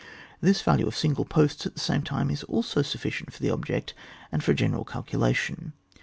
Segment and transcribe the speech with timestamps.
[0.41, 3.93] This value of single posts, at the same time, is also sufficient for the object,
[4.31, 5.73] and for a general calculation.